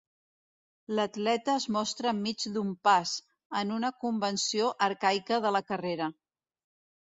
L'atleta 0.99 1.53
es 1.61 1.67
mostra 1.75 2.13
enmig 2.13 2.47
d'un 2.57 2.73
pas, 2.89 3.13
en 3.61 3.77
una 3.79 3.95
convenció 4.07 4.73
arcaica 4.89 5.43
de 5.49 5.57
la 5.59 5.67
carrera. 5.73 6.13